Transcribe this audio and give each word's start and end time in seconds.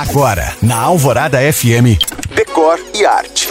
Agora, 0.00 0.54
na 0.62 0.78
Alvorada 0.78 1.36
FM, 1.52 2.00
Decor 2.34 2.80
e 2.94 3.04
Arte. 3.04 3.50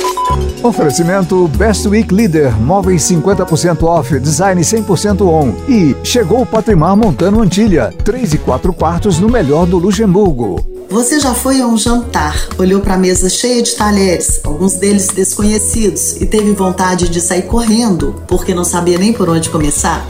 Oferecimento 0.64 1.48
Best 1.50 1.88
Week 1.88 2.12
Leader, 2.12 2.60
móveis 2.60 3.04
50% 3.04 3.84
off, 3.84 4.20
design 4.20 4.60
100% 4.60 5.22
on. 5.22 5.54
E 5.72 5.96
chegou 6.04 6.42
o 6.42 6.46
Patrimar 6.48 6.98
Montano 6.98 7.40
Antilha, 7.40 7.94
3 8.04 8.34
e 8.34 8.38
4 8.40 8.74
quartos 8.74 9.20
no 9.20 9.30
melhor 9.30 9.68
do 9.68 9.78
Luxemburgo. 9.78 10.66
Você 10.90 11.20
já 11.20 11.36
foi 11.36 11.62
a 11.62 11.68
um 11.68 11.78
jantar, 11.78 12.36
olhou 12.58 12.82
para 12.82 12.96
a 12.96 12.98
mesa 12.98 13.30
cheia 13.30 13.62
de 13.62 13.76
talheres, 13.76 14.42
alguns 14.44 14.74
deles 14.74 15.10
desconhecidos, 15.10 16.20
e 16.20 16.26
teve 16.26 16.54
vontade 16.54 17.10
de 17.10 17.22
sair 17.22 17.44
correndo 17.44 18.24
porque 18.28 18.56
não 18.56 18.64
sabia 18.64 18.98
nem 18.98 19.14
por 19.14 19.30
onde 19.30 19.52
começar? 19.52 20.04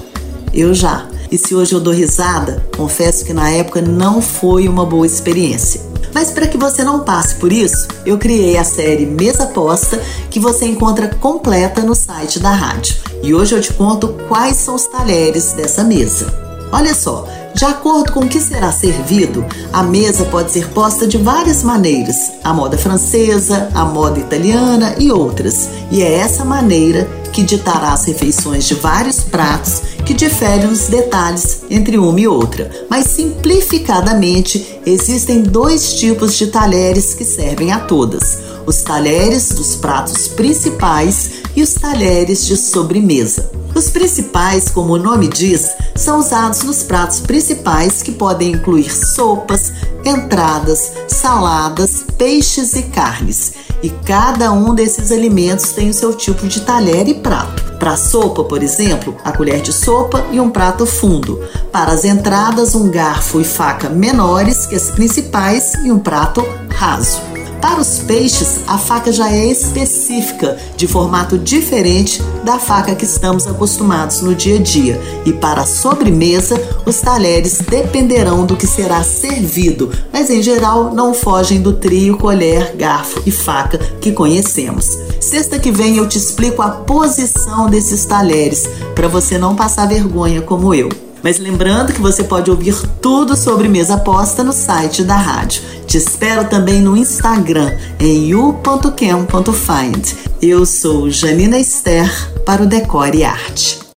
Eu 0.54 0.74
já. 0.74 1.06
E 1.32 1.38
se 1.38 1.54
hoje 1.54 1.74
eu 1.74 1.80
dou 1.80 1.94
risada, 1.94 2.66
confesso 2.76 3.24
que 3.24 3.34
na 3.34 3.50
época 3.50 3.82
não 3.82 4.22
foi 4.22 4.68
uma 4.68 4.86
boa 4.86 5.06
experiência. 5.06 5.82
Mas 6.14 6.32
para 6.32 6.48
que 6.48 6.58
você 6.58 6.84
não 6.84 7.02
passe 7.02 7.36
por 7.36 7.54
isso, 7.54 7.88
eu 8.06 8.18
criei 8.18 8.58
a 8.58 8.64
série 8.64 9.06
Mesa 9.06 9.46
Posta, 9.46 10.02
que 10.30 10.40
você 10.40 10.66
encontra 10.66 11.08
completa 11.08 11.82
no 11.82 11.94
site 11.94 12.40
da 12.40 12.52
rádio. 12.52 12.96
E 13.22 13.34
hoje 13.34 13.56
eu 13.56 13.62
te 13.62 13.72
conto 13.74 14.16
quais 14.28 14.58
são 14.58 14.76
os 14.76 14.88
talheres 14.88 15.54
dessa 15.54 15.84
mesa. 15.84 16.49
Olha 16.72 16.94
só, 16.94 17.26
de 17.56 17.66
acordo 17.66 18.14
com 18.14 18.22
o 18.22 18.28
que 18.28 18.40
será 18.40 18.72
servido, 18.72 19.46
a 19.74 19.84
mesa 19.84 20.24
pode 20.26 20.52
ser 20.52 20.70
posta 20.70 21.08
de 21.08 21.18
várias 21.18 21.64
maneiras: 21.64 22.32
a 22.44 22.54
moda 22.54 22.78
francesa, 22.78 23.70
a 23.74 23.84
moda 23.84 24.20
italiana 24.20 24.96
e 25.00 25.12
outras. 25.12 25.68
E 25.92 26.02
é 26.02 26.14
essa 26.14 26.46
maneira 26.46 27.10
que 27.34 27.44
ditará 27.44 27.94
as 27.94 28.06
refeições 28.06 28.66
de 28.66 28.76
vários 28.76 29.22
pratos 29.22 29.82
que 30.06 30.14
diferem 30.14 30.68
nos 30.68 30.88
detalhes 30.88 31.62
entre 31.70 31.98
uma 31.98 32.20
e 32.20 32.28
outra. 32.28 32.70
Mas 32.90 33.08
simplificadamente, 33.08 34.80
existem 34.86 35.42
dois 35.42 35.94
tipos 35.94 36.36
de 36.36 36.48
talheres 36.48 37.14
que 37.14 37.26
servem 37.26 37.72
a 37.72 37.80
todas: 37.80 38.38
os 38.66 38.82
talheres 38.82 39.50
dos 39.50 39.76
pratos 39.76 40.28
principais 40.28 41.32
e 41.56 41.62
os 41.62 41.74
talheres 41.74 42.46
de 42.46 42.56
sobremesa. 42.56 43.59
Os 43.76 43.90
principais, 43.90 44.70
como 44.70 44.94
o 44.94 44.98
nome 44.98 45.28
diz, 45.28 45.70
são 45.96 46.20
usados 46.20 46.64
nos 46.64 46.84
pratos 46.84 47.20
principais 47.20 48.02
que 48.02 48.12
podem 48.12 48.54
incluir 48.54 48.90
sopas, 48.90 49.72
entradas, 50.04 50.92
saladas, 51.08 52.04
peixes 52.18 52.74
e 52.76 52.84
carnes. 52.84 53.54
E 53.82 53.90
cada 53.90 54.52
um 54.52 54.76
desses 54.76 55.12
alimentos 55.12 55.72
tem 55.72 55.90
o 55.90 55.94
seu 55.94 56.14
tipo 56.14 56.48
de 56.48 56.62
talher 56.62 57.08
e 57.08 57.14
prato. 57.14 57.78
Para 57.80 57.96
sopa, 57.96 58.44
por 58.44 58.62
exemplo, 58.62 59.16
a 59.24 59.32
colher 59.32 59.62
de 59.62 59.72
sopa 59.72 60.26
e 60.32 60.40
um 60.40 60.50
prato 60.50 60.86
fundo. 60.86 61.40
Para 61.72 61.94
as 61.94 62.04
entradas, 62.04 62.76
um 62.76 62.92
garfo 62.92 63.40
e 63.40 63.46
faca 63.46 63.90
menores 63.90 64.66
que 64.66 64.76
as 64.76 64.90
principais 64.90 65.74
e 65.86 65.92
um 65.92 66.00
prato 66.00 66.46
raso. 66.70 67.29
Para 67.62 67.82
os 67.82 68.00
peixes, 68.00 68.62
a 68.68 68.78
faca 68.78 69.12
já 69.12 69.30
é 69.32 69.46
específica, 69.46 70.58
de 70.78 70.88
formato 70.88 71.38
diferente 71.38 72.22
da 72.46 72.58
faca 72.58 72.96
que 72.96 73.04
estamos 73.04 73.46
acostumados 73.46 74.22
no 74.22 74.34
dia 74.34 74.58
a 74.58 74.62
dia. 74.62 75.00
E 75.26 75.34
para 75.34 75.62
a 75.62 75.66
sobremesa, 75.66 76.56
os 76.86 77.02
talheres 77.02 77.60
dependerão 77.60 78.46
do 78.46 78.56
que 78.56 78.66
será 78.66 79.04
servido, 79.04 79.92
mas 80.12 80.30
em 80.30 80.42
geral 80.42 80.94
não 80.94 81.14
fogem 81.14 81.62
do 81.62 81.74
trio 81.74 82.18
colher, 82.18 82.76
garfo 82.78 83.22
e 83.26 83.32
faca 83.32 83.78
que 84.00 84.14
conhecemos. 84.14 84.98
Sexta 85.20 85.60
que 85.60 85.72
vem 85.72 85.98
eu 85.98 86.08
te 86.08 86.18
explico 86.18 86.62
a 86.62 86.70
posição 86.70 87.70
desses 87.70 88.06
talheres, 88.06 88.70
para 88.96 89.10
você 89.10 89.38
não 89.38 89.56
passar 89.56 89.86
vergonha 89.86 90.42
como 90.42 90.74
eu. 90.74 91.09
Mas 91.24 91.40
lembrando 91.40 91.94
que 91.94 92.02
você 92.02 92.24
pode 92.24 92.50
ouvir 92.50 92.76
tudo 93.02 93.36
sobre 93.36 93.68
mesa 93.68 93.98
posta 93.98 94.44
no 94.44 94.54
site 94.54 95.04
da 95.04 95.16
rádio. 95.16 95.62
Te 95.86 95.98
espero 95.98 96.48
também 96.48 96.82
no 96.82 96.96
Instagram 96.96 97.72
em 98.00 98.34
u.cam.find. 98.34 100.14
Eu 100.42 100.66
sou 100.66 101.10
Janina 101.10 101.58
Esther 101.58 102.10
para 102.46 102.64
o 102.64 102.68
Decore 102.68 103.18
e 103.18 103.24
Arte. 103.24 103.89